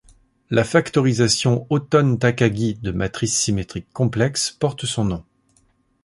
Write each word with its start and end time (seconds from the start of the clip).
La 0.49 0.63
factorisation 0.63 1.67
Autonne-Takagi 1.69 2.73
de 2.81 2.89
matrice 2.89 3.37
symétrique 3.37 3.85
complexe 3.93 4.49
porte 4.49 4.87
son 4.87 5.05
nom. 5.05 5.23